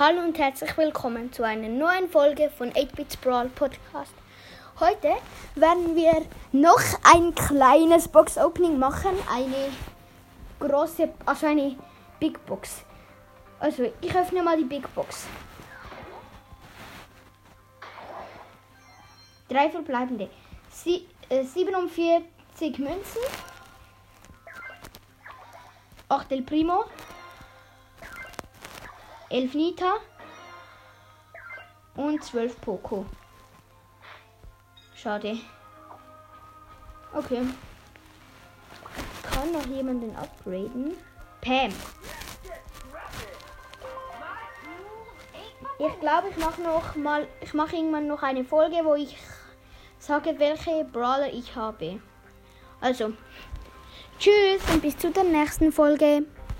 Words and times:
Hallo 0.00 0.20
und 0.20 0.38
herzlich 0.38 0.76
willkommen 0.76 1.32
zu 1.32 1.42
einer 1.42 1.66
neuen 1.66 2.08
Folge 2.08 2.50
von 2.50 2.70
8-Bits 2.70 3.16
Brawl 3.16 3.48
Podcast. 3.48 4.14
Heute 4.78 5.16
werden 5.56 5.96
wir 5.96 6.24
noch 6.52 6.80
ein 7.02 7.34
kleines 7.34 8.06
Box 8.06 8.38
Opening 8.38 8.78
machen, 8.78 9.10
eine 9.28 9.72
große, 10.60 11.12
also 11.26 11.46
eine 11.48 11.76
Big 12.20 12.46
Box. 12.46 12.84
Also 13.58 13.92
ich 14.00 14.14
öffne 14.14 14.40
mal 14.40 14.56
die 14.56 14.62
Big 14.62 14.94
Box. 14.94 15.26
Drei 19.48 19.68
verbleibende. 19.68 20.30
Sie, 20.70 21.08
äh, 21.28 21.42
47 21.42 22.78
Münzen. 22.78 23.22
8 26.08 26.30
El 26.30 26.42
Primo. 26.42 26.84
11 29.30 29.54
Nita 29.54 29.94
und 31.96 32.24
12 32.24 32.60
Poco. 32.60 33.04
Schade. 34.94 35.38
Okay. 37.14 37.42
Kann 39.22 39.52
noch 39.52 39.66
jemanden 39.66 40.16
upgraden? 40.16 40.96
Pam. 41.42 41.72
Ich 45.78 46.00
glaube, 46.00 46.28
ich 46.30 46.36
mache 46.38 46.62
noch 46.62 46.96
mal, 46.96 47.28
ich 47.40 47.54
mache 47.54 47.76
irgendwann 47.76 48.08
noch 48.08 48.22
eine 48.22 48.44
Folge, 48.44 48.76
wo 48.82 48.94
ich 48.94 49.16
sage, 49.98 50.38
welche 50.38 50.84
Brawler 50.84 51.32
ich 51.32 51.54
habe. 51.54 52.00
Also, 52.80 53.12
tschüss 54.18 54.62
und 54.72 54.80
bis 54.80 54.96
zu 54.96 55.10
der 55.10 55.24
nächsten 55.24 55.70
Folge. 55.70 56.24